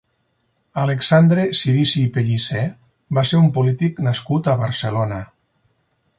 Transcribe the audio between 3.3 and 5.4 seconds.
ser un polític nascut a Barcelona.